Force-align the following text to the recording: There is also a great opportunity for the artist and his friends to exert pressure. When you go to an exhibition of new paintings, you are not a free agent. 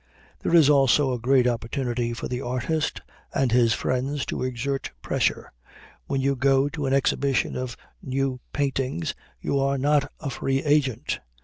There 0.39 0.55
is 0.55 0.67
also 0.67 1.13
a 1.13 1.19
great 1.19 1.45
opportunity 1.45 2.11
for 2.11 2.27
the 2.27 2.41
artist 2.41 3.01
and 3.35 3.51
his 3.51 3.75
friends 3.75 4.25
to 4.25 4.41
exert 4.41 4.89
pressure. 5.03 5.51
When 6.07 6.19
you 6.21 6.35
go 6.35 6.69
to 6.69 6.87
an 6.87 6.93
exhibition 6.95 7.55
of 7.55 7.77
new 8.01 8.39
paintings, 8.51 9.13
you 9.41 9.59
are 9.59 9.77
not 9.77 10.11
a 10.19 10.31
free 10.31 10.63
agent. 10.63 11.19